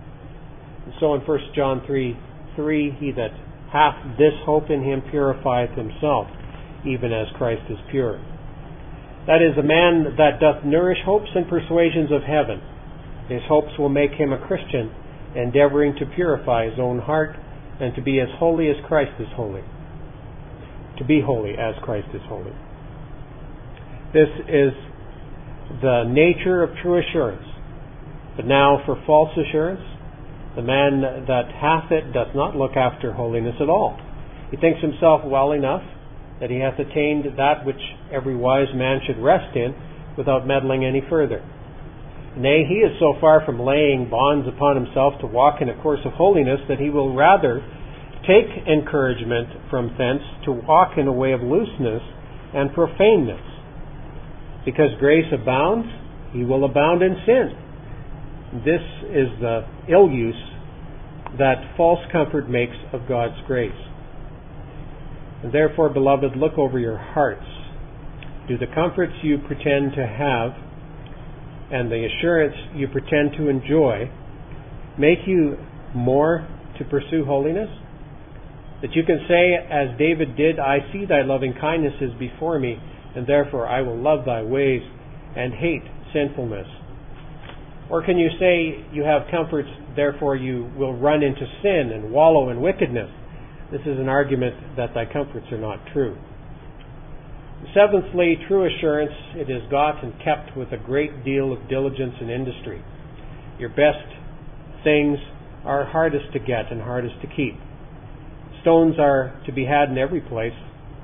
[0.86, 2.18] And so in 1 John 3
[2.56, 3.36] 3, he that
[3.72, 6.28] hath this hope in him purifieth himself,
[6.88, 8.18] even as Christ is pure.
[9.28, 12.64] That is, a man that doth nourish hopes and persuasions of heaven.
[13.28, 14.90] His hopes will make him a Christian,
[15.36, 17.36] endeavoring to purify his own heart
[17.82, 19.62] and to be as holy as Christ is holy.
[20.98, 22.54] To be holy as Christ is holy.
[24.14, 24.72] This is
[25.82, 27.44] the nature of true assurance.
[28.38, 29.82] But now for false assurance,
[30.56, 34.00] the man that hath it doth not look after holiness at all.
[34.50, 35.84] He thinks himself well enough
[36.40, 39.76] that he hath attained that which every wise man should rest in
[40.18, 41.44] without meddling any further.
[42.38, 46.02] Nay, he is so far from laying bonds upon himself to walk in a course
[46.06, 47.60] of holiness that he will rather
[48.24, 52.02] take encouragement from thence to walk in a way of looseness
[52.54, 53.57] and profaneness
[54.68, 55.88] because grace abounds,
[56.34, 58.62] he will abound in sin.
[58.66, 60.36] This is the ill use
[61.40, 63.72] that false comfort makes of God's grace.
[65.42, 67.46] And therefore, beloved, look over your hearts.
[68.50, 70.52] Do the comforts you pretend to have
[71.72, 74.12] and the assurance you pretend to enjoy
[75.00, 75.56] make you
[75.96, 76.46] more
[76.78, 77.70] to pursue holiness?
[78.82, 82.78] That you can say, as David did, I see thy loving kindness is before me
[83.18, 84.84] and therefore I will love thy ways
[85.36, 85.82] and hate
[86.14, 86.68] sinfulness?
[87.90, 92.50] Or can you say you have comforts, therefore you will run into sin and wallow
[92.50, 93.10] in wickedness?
[93.72, 96.16] This is an argument that thy comforts are not true.
[97.74, 102.30] Seventhly, true assurance, it is got and kept with a great deal of diligence and
[102.30, 102.84] industry.
[103.58, 104.14] Your best
[104.84, 105.18] things
[105.66, 107.56] are hardest to get and hardest to keep.
[108.62, 110.54] Stones are to be had in every place,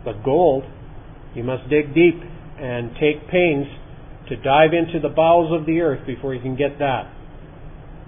[0.06, 0.64] but gold
[1.36, 2.22] you must dig deep
[2.60, 3.68] and take pains
[4.30, 7.12] to dive into the bowels of the earth before you can get that.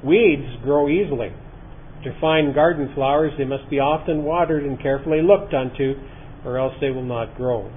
[0.03, 1.33] Weeds grow easily.
[2.03, 5.95] To find garden flowers, they must be often watered and carefully looked unto,
[6.45, 7.71] or else they will not grow.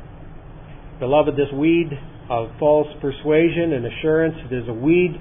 [1.00, 1.88] Beloved, this weed
[2.28, 5.16] of false persuasion and assurance, it is a weed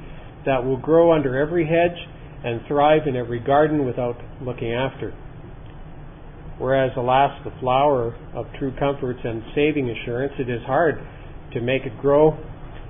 [0.46, 1.98] that will grow under every hedge
[2.44, 5.14] and thrive in every garden without looking after.
[6.58, 10.95] Whereas, alas, the flower of true comforts and saving assurance, it is hard
[11.53, 12.38] to make it grow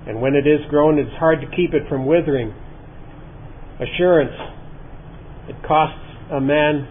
[0.08, 2.54] And when it is grown, it's hard to keep it from withering.
[3.76, 4.32] Assurance.
[5.50, 6.00] It costs
[6.32, 6.88] a man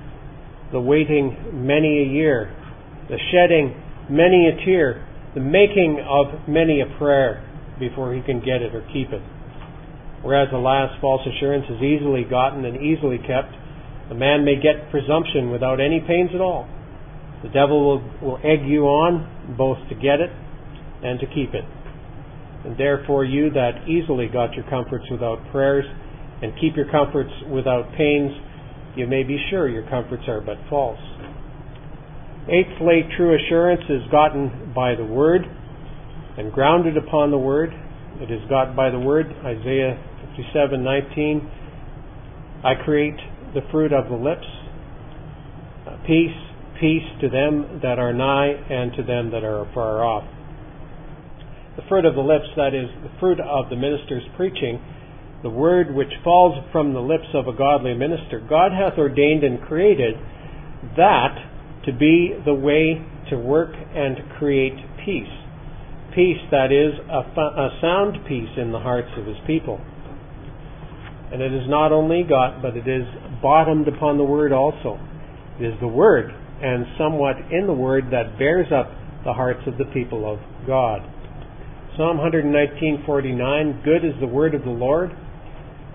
[0.70, 2.53] the waiting many a year,
[3.09, 3.72] the shedding
[4.11, 7.43] many a tear, the making of many a prayer
[7.79, 9.22] before he can get it or keep it.
[10.22, 13.55] Whereas, alas, false assurance is easily gotten and easily kept.
[14.11, 16.69] A man may get presumption without any pains at all.
[17.43, 20.31] The devil will, will egg you on both to get it
[21.03, 21.65] and to keep it.
[22.65, 25.85] And therefore, you that easily got your comforts without prayers
[26.43, 28.33] and keep your comforts without pains,
[28.97, 30.99] you may be sure your comforts are but false.
[32.49, 35.43] Eighthly, true assurance is gotten by the Word
[36.39, 37.71] and grounded upon the Word.
[38.21, 39.27] It is got by the Word.
[39.45, 39.99] Isaiah
[40.37, 41.51] 57:19.
[42.65, 43.19] I create
[43.55, 44.47] the fruit of the lips.
[45.87, 46.37] Uh, peace,
[46.81, 50.25] peace to them that are nigh and to them that are afar off.
[51.77, 54.81] The fruit of the lips, that is, the fruit of the minister's preaching,
[55.43, 58.41] the word which falls from the lips of a godly minister.
[58.41, 60.15] God hath ordained and created
[60.97, 61.37] that
[61.85, 64.75] to be the way to work and create
[65.05, 65.31] peace.
[66.15, 69.81] Peace that is a, a sound peace in the hearts of his people.
[71.37, 73.05] And it is not only got, but it is
[73.43, 74.99] bottomed upon the word also.
[75.61, 76.32] It is the word
[76.62, 78.89] and somewhat in the word that bears up
[79.22, 81.05] the hearts of the people of God.
[81.95, 85.11] Psalm 119:49 Good is the word of the Lord,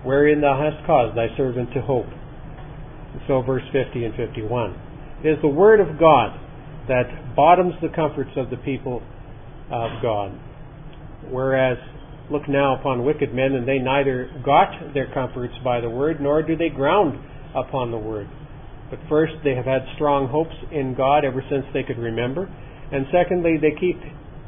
[0.04, 2.06] wherein thou hast caused thy servant to hope.
[2.06, 4.78] And so verse 50 and 51.
[5.24, 6.38] It is the word of God
[6.86, 9.02] that bottoms the comforts of the people
[9.72, 10.38] of God.
[11.32, 11.78] Whereas
[12.32, 16.42] look now upon wicked men, and they neither got their comforts by the word, nor
[16.42, 17.18] do they ground
[17.54, 18.28] upon the word.
[18.90, 22.48] But first, they have had strong hopes in God ever since they could remember.
[22.92, 23.96] And secondly, they keep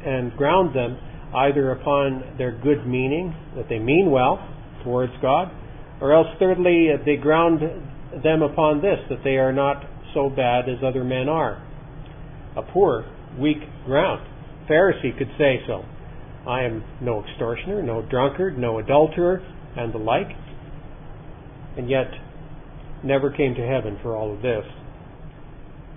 [0.05, 0.97] and ground them
[1.33, 4.37] either upon their good meaning, that they mean well
[4.83, 5.51] towards God,
[5.99, 7.59] or else thirdly, they ground
[8.23, 9.83] them upon this, that they are not
[10.13, 11.61] so bad as other men are.
[12.55, 13.05] A poor,
[13.39, 14.25] weak ground.
[14.69, 15.83] Pharisee could say so.
[16.47, 19.41] I am no extortioner, no drunkard, no adulterer,
[19.75, 20.29] and the like,
[21.77, 22.07] and yet
[23.03, 24.63] never came to heaven for all of this.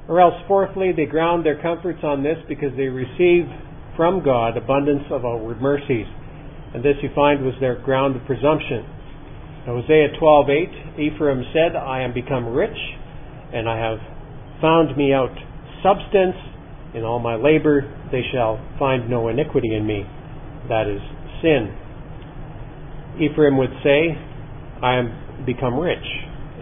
[0.09, 3.45] Or else, fourthly, they ground their comforts on this because they receive
[3.95, 6.07] from God abundance of outward mercies.
[6.73, 8.87] And this you find was their ground of presumption.
[9.67, 12.77] Hosea 12:8 Ephraim said, I am become rich,
[13.53, 13.99] and I have
[14.63, 15.37] found me out
[15.83, 16.37] substance
[16.95, 20.07] in all my labor they shall find no iniquity in me
[20.69, 21.01] that is
[21.43, 21.75] sin
[23.21, 24.17] Ephraim would say
[24.83, 26.07] I am become rich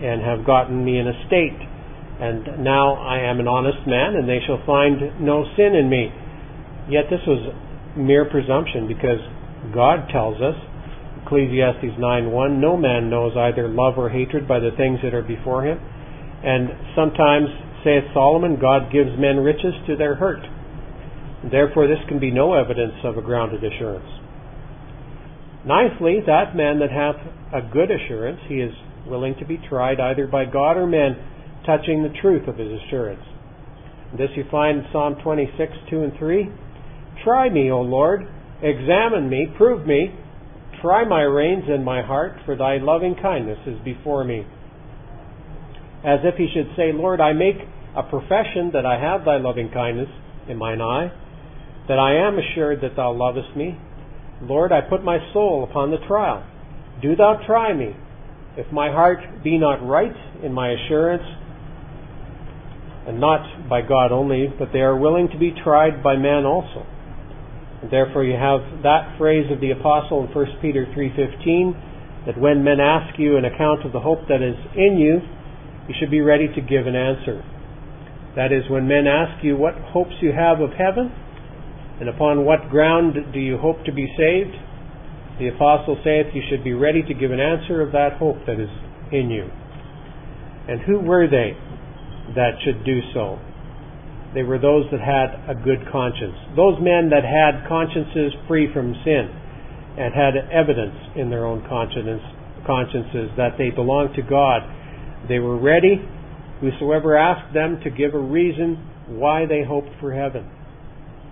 [0.03, 1.61] and have gotten me an estate
[2.21, 6.13] and now I am an honest man and they shall find no sin in me
[6.89, 7.43] Yet this was
[7.97, 9.19] mere presumption because
[9.75, 10.55] God tells us,
[11.25, 15.65] Ecclesiastes 9:1, no man knows either love or hatred by the things that are before
[15.65, 15.81] him.
[16.45, 17.49] And sometimes,
[17.83, 20.47] saith Solomon, God gives men riches to their hurt.
[21.51, 24.09] Therefore, this can be no evidence of a grounded assurance.
[25.67, 27.17] Ninthly, that man that hath
[27.53, 28.73] a good assurance, he is
[29.07, 31.17] willing to be tried either by God or men,
[31.65, 33.23] touching the truth of his assurance.
[34.17, 36.49] This you find in Psalm 26, 2 and 3.
[37.25, 38.23] Try me, O Lord.
[38.63, 40.15] Examine me, prove me.
[40.81, 44.47] Try my reins and my heart, for thy loving kindness is before me.
[46.05, 47.57] As if he should say, Lord, I make
[47.97, 50.09] a profession that I have thy loving kindness
[50.49, 51.11] in mine eye,
[51.89, 53.79] that I am assured that thou lovest me.
[54.43, 56.45] Lord, I put my soul upon the trial.
[57.01, 57.95] Do thou try me.
[58.57, 61.23] If my heart be not right in my assurance,
[63.07, 66.85] and not by God only, but they are willing to be tried by man also.
[67.89, 71.77] Therefore, you have that phrase of the apostle in 1 Peter 3:15
[72.27, 75.23] that when men ask you an account of the hope that is in you,
[75.87, 77.45] you should be ready to give an answer.
[78.35, 81.13] That is, when men ask you what hopes you have of heaven,
[82.01, 84.55] and upon what ground do you hope to be saved,
[85.39, 88.61] the apostle saith you should be ready to give an answer of that hope that
[88.61, 88.71] is
[89.13, 89.49] in you.
[90.69, 91.57] And who were they
[92.35, 93.39] that should do so?
[94.35, 96.37] They were those that had a good conscience.
[96.57, 99.31] Those men that had consciences free from sin
[99.97, 104.61] and had evidence in their own consciences that they belonged to God.
[105.29, 106.05] They were ready,
[106.61, 108.77] whosoever asked them, to give a reason
[109.09, 110.51] why they hoped for heaven.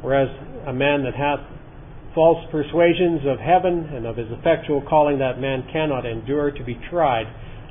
[0.05, 0.29] Whereas
[0.69, 1.41] a man that hath
[2.15, 6.79] false persuasions of heaven and of his effectual calling, that man cannot endure to be
[6.91, 7.25] tried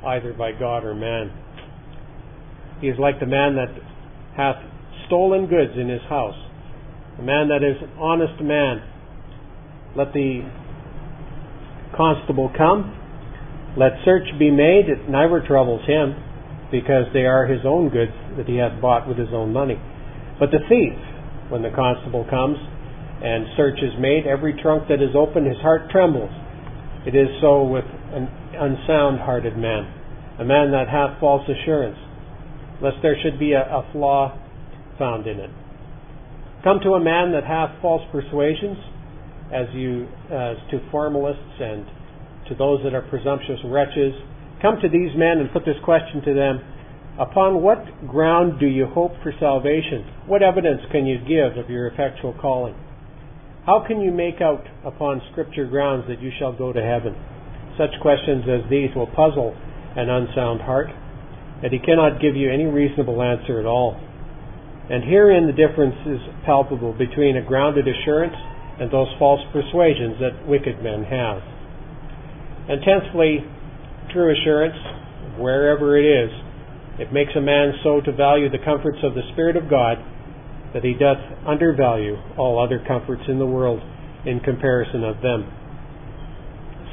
[0.04, 1.30] either by God or man.
[2.80, 3.70] He is like the man that
[4.36, 4.56] hath
[5.06, 6.34] stolen goods in his house.
[7.18, 8.82] A man that is an honest man.
[9.96, 10.42] Let the
[11.96, 12.98] constable come,
[13.78, 14.90] let search be made.
[14.90, 16.18] It never troubles him,
[16.72, 19.78] because they are his own goods that he hath bought with his own money.
[20.40, 20.98] But the thief,
[21.48, 22.56] when the constable comes
[23.22, 26.30] and search is made, every trunk that is opened, his heart trembles.
[27.06, 29.88] It is so with an unsound hearted man,
[30.40, 31.98] a man that hath false assurance,
[32.82, 34.36] lest there should be a, a flaw
[34.98, 35.50] found in it.
[36.64, 38.78] Come to a man that hath false persuasions,
[39.52, 41.84] as you as to formalists and
[42.48, 44.12] to those that are presumptuous wretches.
[44.60, 46.60] Come to these men and put this question to them
[47.18, 50.02] Upon what ground do you hope for salvation?
[50.26, 52.74] What evidence can you give of your effectual calling?
[53.66, 57.14] How can you make out upon Scripture grounds that you shall go to heaven?
[57.78, 59.54] Such questions as these will puzzle
[59.94, 60.90] an unsound heart,
[61.62, 63.94] and he cannot give you any reasonable answer at all.
[64.90, 68.34] And herein the difference is palpable between a grounded assurance
[68.80, 71.40] and those false persuasions that wicked men have.
[72.68, 73.38] And tenthly,
[74.12, 74.76] true assurance,
[75.38, 76.43] wherever it is,
[76.98, 79.98] it makes a man so to value the comforts of the Spirit of God
[80.72, 83.80] that he doth undervalue all other comforts in the world
[84.26, 85.50] in comparison of them.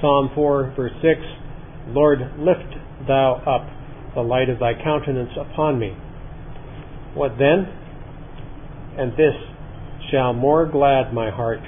[0.01, 1.21] Psalm 4, verse 6
[1.87, 2.77] Lord, lift
[3.07, 5.97] thou up the light of thy countenance upon me.
[7.13, 7.81] What then?
[8.97, 9.35] and this
[10.11, 11.61] shall more glad my heart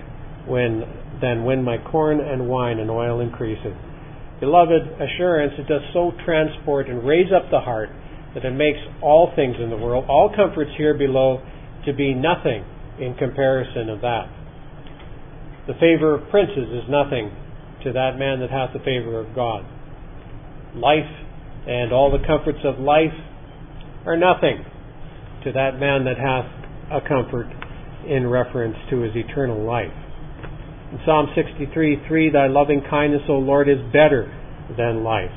[0.46, 0.84] when
[1.22, 3.78] than when my corn and wine and oil increaseth.
[4.40, 7.90] Beloved, assurance it does so transport and raise up the heart
[8.34, 11.42] that it makes all things in the world, all comforts here below,
[11.86, 12.66] to be nothing
[13.00, 14.28] in comparison of that.
[15.68, 17.32] The favor of princes is nothing
[17.84, 19.66] to that man that hath the favor of God.
[20.76, 21.12] Life
[21.68, 23.14] and all the comforts of life
[24.06, 24.66] are nothing
[25.44, 26.48] to that man that hath
[26.92, 27.48] a comfort
[28.08, 29.94] in reference to his eternal life.
[30.92, 34.32] In Psalm 63 3, Thy loving kindness, O Lord, is better
[34.78, 35.32] than life.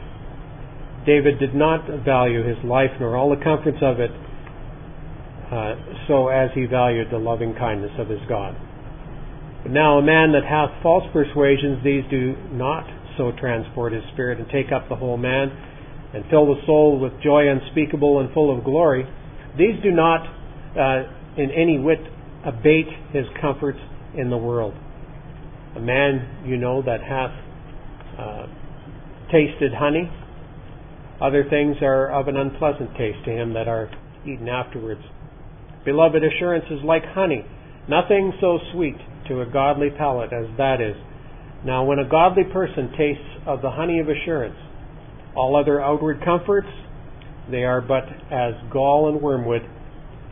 [1.07, 4.11] David did not value his life nor all the comforts of it
[5.51, 5.75] uh,
[6.09, 8.57] so as he valued the loving kindness of his God.
[9.63, 12.85] But now a man that hath false persuasions, these do not
[13.17, 15.51] so transport his spirit and take up the whole man
[16.15, 19.07] and fill the soul with joy unspeakable and full of glory.
[19.57, 20.27] These do not
[20.77, 21.03] uh,
[21.37, 22.01] in any whit
[22.45, 23.79] abate his comforts
[24.17, 24.75] in the world.
[25.77, 27.33] A man, you know, that hath
[28.19, 28.47] uh,
[29.31, 30.11] tasted honey,
[31.21, 33.91] other things are of an unpleasant taste to him that are
[34.25, 35.01] eaten afterwards.
[35.85, 37.45] Beloved, assurance is like honey,
[37.89, 38.97] nothing so sweet
[39.29, 40.97] to a godly palate as that is.
[41.65, 44.57] Now, when a godly person tastes of the honey of assurance,
[45.35, 46.69] all other outward comforts,
[47.51, 49.63] they are but as gall and wormwood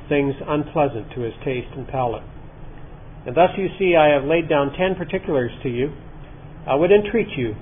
[0.09, 2.22] things unpleasant to his taste and palate.
[3.26, 5.95] And thus you see, I have laid down ten particulars to you.
[6.68, 7.55] I would entreat you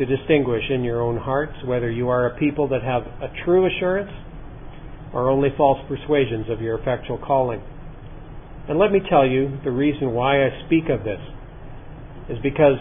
[0.00, 3.66] to distinguish in your own hearts whether you are a people that have a true
[3.66, 4.10] assurance
[5.12, 7.60] or only false persuasions of your effectual calling.
[8.66, 11.20] And let me tell you the reason why I speak of this
[12.30, 12.78] is because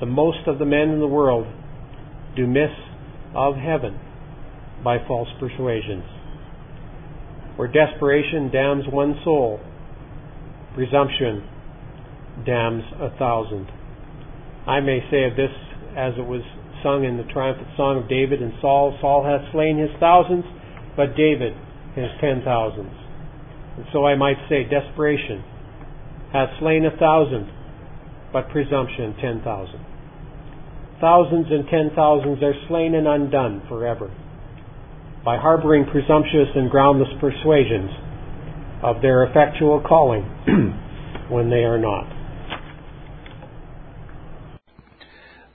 [0.00, 1.46] the most of the men in the world
[2.36, 2.70] do miss
[3.34, 3.98] of heaven
[4.84, 6.04] by false persuasions
[7.56, 9.60] where desperation damns one soul,
[10.74, 11.46] presumption
[12.44, 13.66] damns a thousand.
[14.66, 15.50] I may say of this
[15.96, 16.42] as it was
[16.82, 20.44] sung in the triumphant song of David and Saul Saul hath slain his thousands,
[20.96, 21.52] but David
[21.94, 22.94] his ten thousands.
[23.76, 25.42] And so I might say desperation
[26.32, 27.50] hath slain a thousand,
[28.32, 29.82] but presumption ten thousand.
[31.00, 34.12] Thousands and ten thousands are slain and undone forever
[35.24, 37.90] by harboring presumptuous and groundless persuasions
[38.82, 40.22] of their effectual calling
[41.28, 42.19] when they are not.